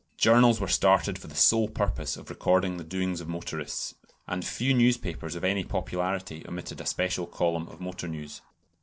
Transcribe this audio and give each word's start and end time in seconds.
Journals 0.17 0.59
were 0.59 0.67
started 0.67 1.19
for 1.19 1.27
the 1.27 1.35
sole 1.35 1.69
purpose 1.69 2.17
of 2.17 2.31
recording 2.31 2.77
the 2.77 2.83
doings 2.83 3.21
of 3.21 3.27
motorists; 3.27 3.93
and 4.25 4.43
few 4.43 4.73
newspapers 4.73 5.35
of 5.35 5.43
any 5.43 5.63
popularity 5.63 6.43
omitted 6.47 6.81
a 6.81 6.87
special 6.87 7.27
column 7.27 7.67
of 7.67 7.79
motor 7.79 8.07
news. 8.07 8.41